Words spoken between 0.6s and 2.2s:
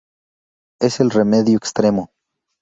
Es el remedio extremo.